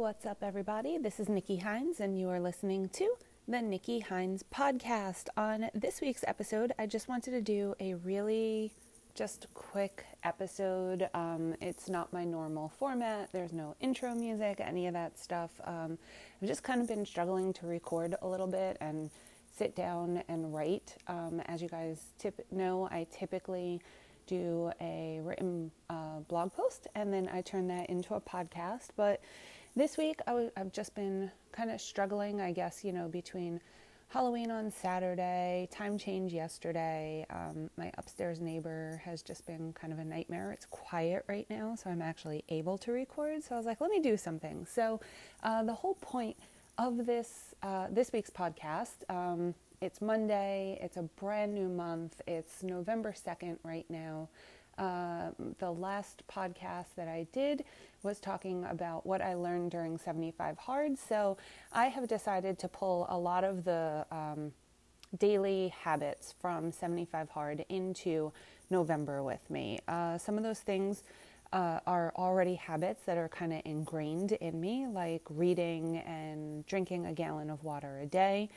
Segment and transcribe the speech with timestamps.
[0.00, 0.96] what's up, everybody?
[0.96, 3.16] This is Nikki Hynes, and you are listening to
[3.46, 5.26] the Nikki Hynes podcast.
[5.36, 8.72] On this week's episode, I just wanted to do a really
[9.14, 11.10] just quick episode.
[11.12, 15.50] Um, it's not my normal format, there's no intro music, any of that stuff.
[15.64, 15.98] Um,
[16.40, 19.10] I've just kind of been struggling to record a little bit and
[19.54, 20.96] sit down and write.
[21.08, 23.82] Um, as you guys tip- know, I typically
[24.26, 28.88] do a written uh, blog post and then I turn that into a podcast.
[28.96, 29.20] But
[29.76, 33.60] this week i w- I've just been kind of struggling, I guess, you know, between
[34.08, 37.24] Halloween on Saturday, time change yesterday.
[37.30, 40.50] Um, my upstairs neighbor has just been kind of a nightmare.
[40.52, 43.44] It's quiet right now, so I'm actually able to record.
[43.44, 44.66] So I was like, let me do something.
[44.66, 45.00] So
[45.44, 46.36] uh, the whole point
[46.76, 49.08] of this uh, this week's podcast.
[49.08, 50.78] Um, it's Monday.
[50.82, 52.20] It's a brand new month.
[52.26, 54.28] It's November 2nd right now.
[54.80, 57.64] Uh, the last podcast that I did
[58.02, 60.98] was talking about what I learned during 75 Hard.
[60.98, 61.36] So
[61.70, 64.52] I have decided to pull a lot of the um,
[65.18, 68.32] daily habits from 75 Hard into
[68.70, 69.80] November with me.
[69.86, 71.02] Uh, some of those things
[71.52, 77.04] uh, are already habits that are kind of ingrained in me, like reading and drinking
[77.04, 78.48] a gallon of water a day.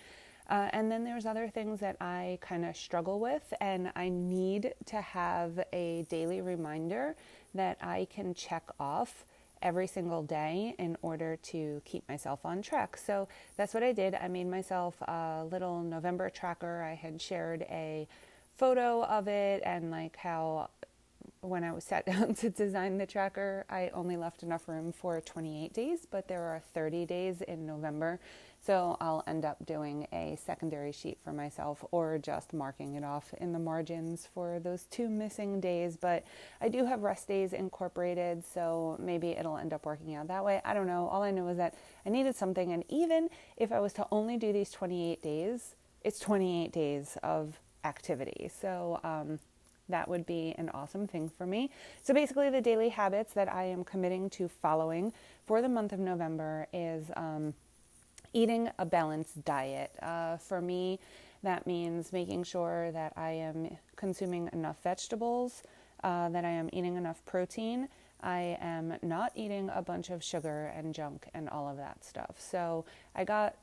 [0.49, 4.73] Uh, and then there's other things that I kind of struggle with, and I need
[4.87, 7.15] to have a daily reminder
[7.55, 9.25] that I can check off
[9.61, 12.97] every single day in order to keep myself on track.
[12.97, 14.13] So that's what I did.
[14.13, 16.83] I made myself a little November tracker.
[16.83, 18.07] I had shared a
[18.55, 20.69] photo of it and like how
[21.43, 25.21] when I was sat down to design the tracker, I only left enough room for
[25.21, 28.19] 28 days, but there are 30 days in November
[28.65, 33.33] so I'll end up doing a secondary sheet for myself or just marking it off
[33.39, 35.97] in the margins for those two missing days.
[35.97, 36.23] But
[36.61, 40.61] I do have rest days incorporated, so maybe it'll end up working out that way.
[40.63, 41.09] I don't know.
[41.09, 44.37] All I know is that I needed something, and even if I was to only
[44.37, 48.49] do these 28 days, it's 28 days of activity.
[48.61, 49.39] So, um,
[49.93, 51.69] that would be an awesome thing for me.
[52.03, 55.13] So, basically, the daily habits that I am committing to following
[55.45, 57.53] for the month of November is um,
[58.33, 59.91] eating a balanced diet.
[60.01, 60.99] Uh, for me,
[61.43, 65.61] that means making sure that I am consuming enough vegetables,
[66.03, 67.87] uh, that I am eating enough protein.
[68.21, 72.37] I am not eating a bunch of sugar and junk and all of that stuff.
[72.39, 73.57] So I got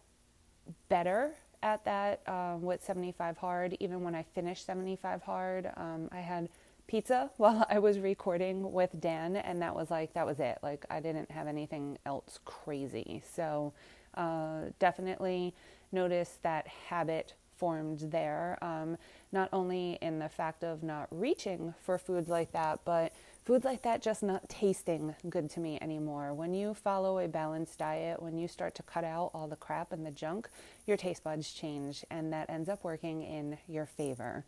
[0.89, 3.77] better at that um, with 75 Hard.
[3.81, 6.49] Even when I finished 75 Hard, um, I had
[6.87, 10.59] pizza while I was recording with Dan, and that was like, that was it.
[10.63, 13.23] Like, I didn't have anything else crazy.
[13.35, 13.73] So,
[14.15, 15.55] uh, definitely
[15.93, 18.57] notice that habit formed there.
[18.63, 18.97] Um,
[19.33, 23.13] not only in the fact of not reaching for foods like that, but
[23.45, 26.33] foods like that just not tasting good to me anymore.
[26.33, 29.93] When you follow a balanced diet, when you start to cut out all the crap
[29.93, 30.49] and the junk,
[30.87, 34.47] your taste buds change, and that ends up working in your favor.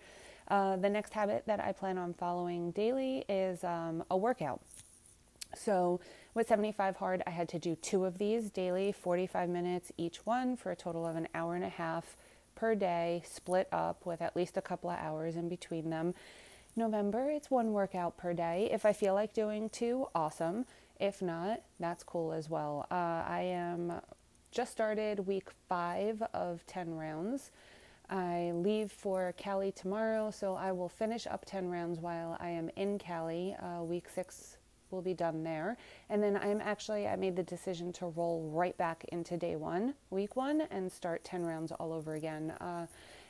[0.49, 4.63] Uh, the next habit that I plan on following daily is um, a workout.
[5.55, 6.01] So,
[6.33, 10.57] with 75 hard, I had to do two of these daily, 45 minutes each one
[10.57, 12.17] for a total of an hour and a half
[12.55, 16.15] per day, split up with at least a couple of hours in between them.
[16.75, 18.69] November, it's one workout per day.
[18.73, 20.65] If I feel like doing two, awesome.
[20.99, 22.87] If not, that's cool as well.
[22.91, 22.95] Uh,
[23.27, 24.01] I am
[24.51, 27.51] just started week five of 10 rounds.
[28.09, 32.71] I leave for Cali tomorrow, so I will finish up 10 rounds while I am
[32.77, 33.57] in Cali.
[33.61, 34.59] Uh, week six
[34.93, 35.77] will be done there.
[36.11, 39.95] And then I'm actually, I made the decision to roll right back into day one,
[40.11, 42.51] week one, and start 10 rounds all over again.
[42.61, 42.87] Uh,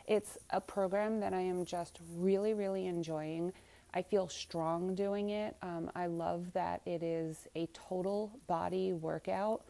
[0.06, 3.52] it's a program that I am just really, really enjoying.
[3.94, 5.56] I feel strong doing it.
[5.62, 9.62] Um, I love that it is a total body workout.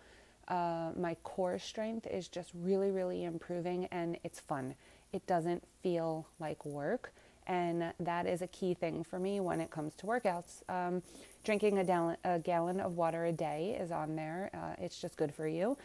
[0.48, 4.74] Uh, my core strength is just really, really improving and it's fun.
[5.12, 7.12] It doesn't feel like work.
[7.46, 10.62] And that is a key thing for me when it comes to workouts.
[10.68, 11.02] Um,
[11.44, 14.50] drinking a, gallon, a gallon of water a day is on there.
[14.54, 15.76] Uh, it's just good for you.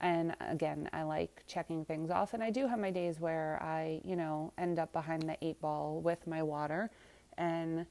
[0.00, 2.34] And again, I like checking things off.
[2.34, 5.60] And I do have my days where I, you know, end up behind the eight
[5.60, 6.90] ball with my water.
[7.38, 7.86] And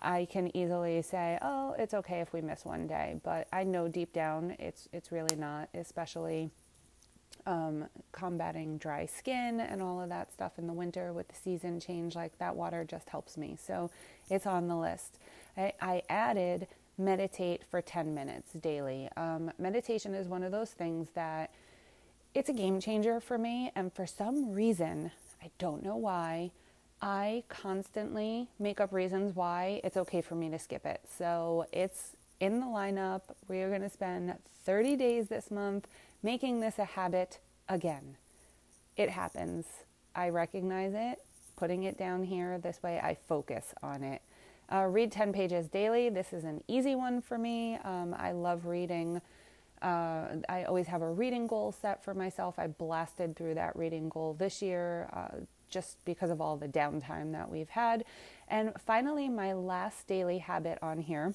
[0.00, 3.20] I can easily say, oh, it's okay if we miss one day.
[3.22, 6.50] But I know deep down it's, it's really not, especially
[7.46, 11.80] um, combating dry skin and all of that stuff in the winter with the season
[11.80, 12.14] change.
[12.14, 13.56] Like that water just helps me.
[13.60, 13.90] So
[14.30, 15.18] it's on the list.
[15.56, 16.66] I, I added
[16.96, 19.08] meditate for 10 minutes daily.
[19.16, 21.50] Um, meditation is one of those things that
[22.34, 23.70] it's a game changer for me.
[23.74, 25.10] And for some reason,
[25.42, 26.50] I don't know why,
[27.02, 31.00] I constantly make up reasons why it's okay for me to skip it.
[31.18, 33.22] So it's in the lineup.
[33.48, 34.34] We are going to spend
[34.64, 35.86] 30 days this month
[36.24, 37.38] making this a habit
[37.68, 38.16] again.
[38.96, 39.66] It happens.
[40.16, 41.18] I recognize it,
[41.56, 42.58] putting it down here.
[42.58, 44.22] This way I focus on it.
[44.72, 46.08] Uh, read 10 pages daily.
[46.08, 47.78] This is an easy one for me.
[47.84, 49.20] Um, I love reading.
[49.82, 52.58] Uh, I always have a reading goal set for myself.
[52.58, 57.32] I blasted through that reading goal this year uh, just because of all the downtime
[57.32, 58.04] that we've had.
[58.48, 61.34] And finally, my last daily habit on here.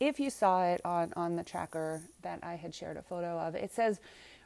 [0.00, 3.54] If you saw it on, on the tracker that I had shared a photo of,
[3.54, 4.00] it says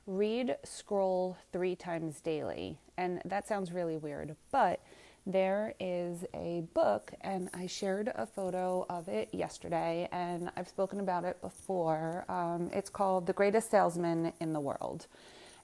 [0.07, 2.79] read scroll three times daily.
[2.97, 4.81] And that sounds really weird, but
[5.25, 10.99] there is a book, and I shared a photo of it yesterday, and I've spoken
[10.99, 12.25] about it before.
[12.29, 15.07] Um, it's called The Greatest Salesman in the World.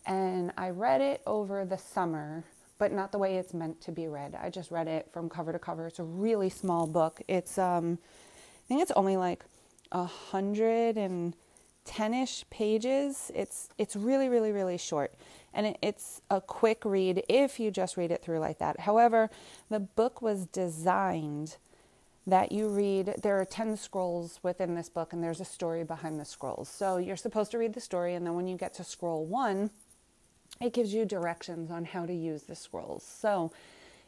[0.06, 2.44] And I read it over the summer,
[2.78, 4.38] but not the way it's meant to be read.
[4.40, 5.88] I just read it from cover to cover.
[5.88, 7.20] It's a really small book.
[7.26, 7.98] It's, um,
[8.64, 9.44] I think it's only like
[9.92, 11.34] a hundred and
[11.84, 13.30] ten-ish pages.
[13.34, 15.14] It's it's really really really short
[15.54, 18.80] and it's a quick read if you just read it through like that.
[18.80, 19.30] However,
[19.68, 21.56] the book was designed
[22.26, 23.14] that you read.
[23.22, 26.68] There are 10 scrolls within this book, and there's a story behind the scrolls.
[26.68, 29.70] So you're supposed to read the story, and then when you get to scroll one,
[30.60, 33.02] it gives you directions on how to use the scrolls.
[33.02, 33.50] So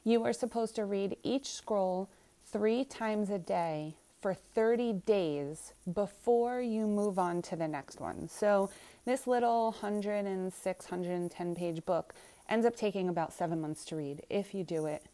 [0.05, 2.09] you are supposed to read each scroll
[2.47, 8.29] three times a day for 30 days before you move on to the next one.
[8.29, 8.71] So
[9.05, 12.15] this little 106, 110 page book
[12.49, 15.05] ends up taking about seven months to read if you do it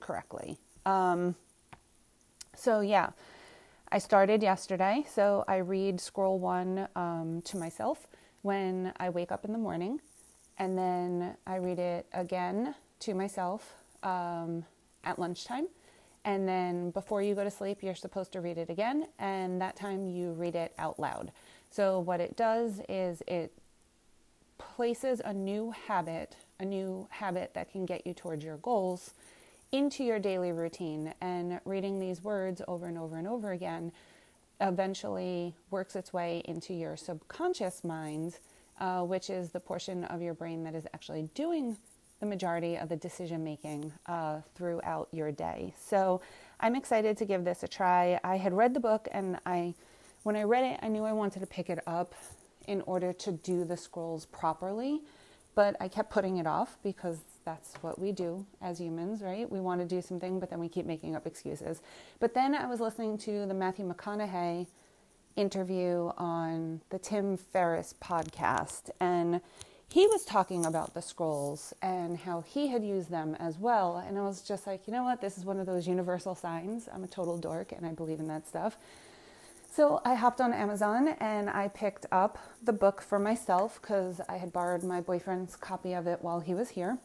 [0.00, 0.58] correctly.
[0.84, 1.36] Um,
[2.56, 3.10] so, yeah,
[3.92, 5.04] I started yesterday.
[5.08, 8.06] So, I read scroll one um, to myself
[8.42, 10.00] when I wake up in the morning,
[10.58, 14.64] and then I read it again to myself um,
[15.04, 15.68] at lunchtime.
[16.24, 19.76] And then before you go to sleep, you're supposed to read it again, and that
[19.76, 21.32] time you read it out loud.
[21.70, 23.52] So, what it does is it
[24.58, 29.14] places a new habit, a new habit that can get you towards your goals
[29.72, 31.14] into your daily routine.
[31.20, 33.92] And reading these words over and over and over again
[34.60, 38.38] eventually works its way into your subconscious mind,
[38.78, 41.76] uh, which is the portion of your brain that is actually doing
[42.20, 45.74] the majority of the decision making uh, throughout your day.
[45.78, 46.20] So
[46.60, 48.20] I'm excited to give this a try.
[48.22, 49.74] I had read the book and I
[50.22, 52.14] when I read it, I knew I wanted to pick it up
[52.68, 55.00] in order to do the scrolls properly,
[55.54, 59.50] but I kept putting it off because that's what we do as humans, right?
[59.50, 61.80] We want to do something, but then we keep making up excuses.
[62.18, 64.66] But then I was listening to the Matthew McConaughey
[65.36, 69.40] interview on the Tim Ferriss podcast, and
[69.92, 73.96] he was talking about the scrolls and how he had used them as well.
[73.96, 75.20] And I was just like, you know what?
[75.20, 76.88] This is one of those universal signs.
[76.92, 78.76] I'm a total dork and I believe in that stuff.
[79.72, 84.36] So I hopped on Amazon and I picked up the book for myself because I
[84.36, 86.98] had borrowed my boyfriend's copy of it while he was here.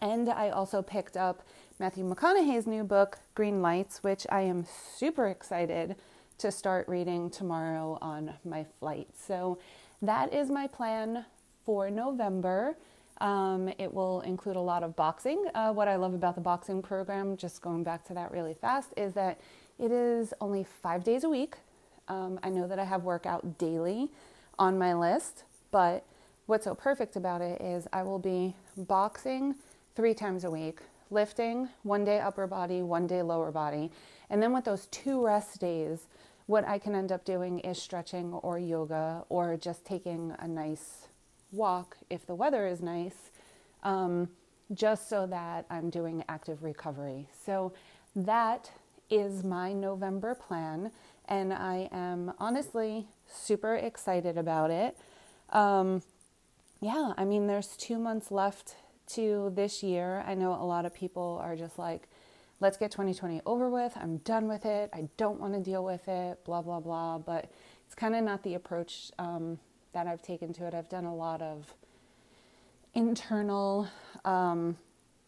[0.00, 1.42] And I also picked up
[1.78, 4.66] Matthew McConaughey's new book, Green Lights, which I am
[4.96, 5.96] super excited
[6.38, 9.08] to start reading tomorrow on my flight.
[9.16, 9.58] So
[10.02, 11.24] that is my plan
[11.64, 12.76] for November.
[13.20, 15.44] Um, it will include a lot of boxing.
[15.54, 18.92] Uh, what I love about the boxing program, just going back to that really fast,
[18.96, 19.40] is that
[19.78, 21.56] it is only five days a week.
[22.08, 24.10] Um, I know that I have workout daily
[24.58, 26.04] on my list, but
[26.46, 29.54] what's so perfect about it is I will be boxing
[29.94, 33.90] three times a week, lifting one day upper body, one day lower body.
[34.30, 36.08] And then with those two rest days,
[36.46, 41.06] what I can end up doing is stretching or yoga or just taking a nice
[41.52, 43.30] walk if the weather is nice,
[43.82, 44.28] um,
[44.72, 47.28] just so that I'm doing active recovery.
[47.44, 47.72] So
[48.16, 48.70] that
[49.10, 50.90] is my November plan
[51.28, 54.96] and I am honestly super excited about it.
[55.50, 56.02] Um,
[56.80, 58.76] yeah, I mean, there's two months left
[59.14, 60.24] to this year.
[60.26, 62.08] I know a lot of people are just like,
[62.60, 63.92] let's get 2020 over with.
[63.96, 64.90] I'm done with it.
[64.92, 67.18] I don't want to deal with it, blah, blah, blah.
[67.18, 67.50] But
[67.86, 69.58] it's kind of not the approach um,
[69.92, 70.74] that I've taken to it.
[70.74, 71.72] I've done a lot of
[72.94, 73.88] internal,
[74.24, 74.76] um,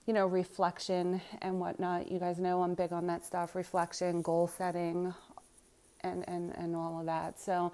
[0.06, 2.11] you know, reflection and whatnot.
[2.11, 5.14] You guys know I'm big on that stuff reflection, goal setting,
[6.02, 7.40] and, and, and all of that.
[7.40, 7.73] So,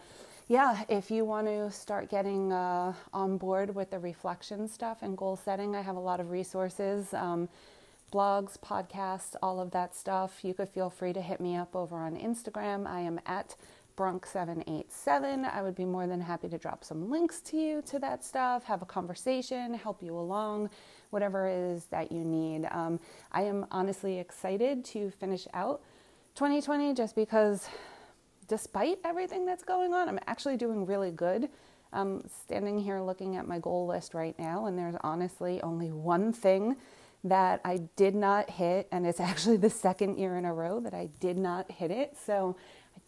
[0.49, 5.17] yeah, if you want to start getting uh, on board with the reflection stuff and
[5.17, 7.15] goal setting, I have a lot of resources.
[7.15, 7.49] Um,
[8.13, 10.41] blogs, podcasts, all of that stuff.
[10.43, 12.87] You could feel free to hit me up over on Instagram.
[12.87, 13.55] I am at
[13.97, 15.53] Brunk787.
[15.53, 18.65] I would be more than happy to drop some links to you to that stuff,
[18.65, 20.71] have a conversation, help you along,
[21.11, 22.67] whatever it is that you need.
[22.71, 23.01] Um,
[23.33, 25.83] I am honestly excited to finish out
[26.35, 27.69] 2020 just because
[28.49, 31.49] despite everything that's going on, I'm actually doing really good.
[31.93, 36.33] I'm standing here looking at my goal list right now, and there's honestly only one
[36.33, 36.77] thing
[37.25, 40.95] that I did not hit, and it's actually the second year in a row that
[40.95, 42.17] I did not hit it.
[42.25, 42.57] So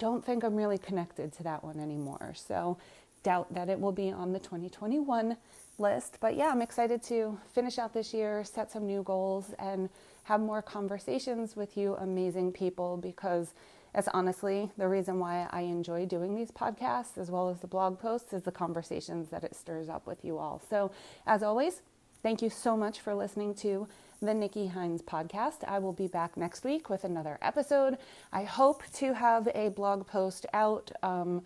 [0.02, 2.32] don't think I'm really connected to that one anymore.
[2.35, 2.76] So
[3.23, 5.37] doubt that it will be on the 2021
[5.78, 6.18] list.
[6.21, 9.88] But yeah, I'm excited to finish out this year, set some new goals, and
[10.25, 13.54] have more conversations with you amazing people because
[13.94, 18.00] it's honestly the reason why I enjoy doing these podcasts as well as the blog
[18.00, 20.61] posts is the conversations that it stirs up with you all.
[20.68, 20.90] So,
[21.28, 21.82] as always,
[22.25, 23.87] thank you so much for listening to
[24.26, 25.64] the Nikki Hynes podcast.
[25.66, 27.98] I will be back next week with another episode.
[28.32, 30.92] I hope to have a blog post out.
[31.02, 31.42] Um,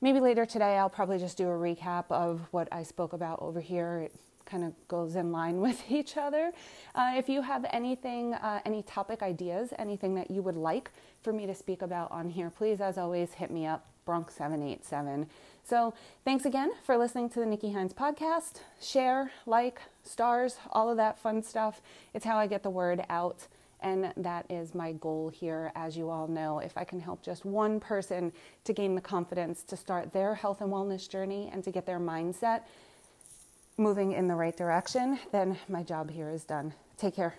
[0.00, 3.60] maybe later today, I'll probably just do a recap of what I spoke about over
[3.60, 4.00] here.
[4.00, 4.14] It
[4.44, 6.52] kind of goes in line with each other.
[6.96, 10.90] Uh, if you have anything, uh, any topic ideas, anything that you would like
[11.22, 15.26] for me to speak about on here, please, as always, hit me up, Bronx787.
[15.68, 15.94] So,
[16.24, 18.60] thanks again for listening to the Nikki Hynes podcast.
[18.80, 21.80] Share, like, stars, all of that fun stuff.
[22.14, 23.48] It's how I get the word out.
[23.80, 26.60] And that is my goal here, as you all know.
[26.60, 28.32] If I can help just one person
[28.62, 31.98] to gain the confidence to start their health and wellness journey and to get their
[31.98, 32.60] mindset
[33.76, 36.74] moving in the right direction, then my job here is done.
[36.96, 37.34] Take care.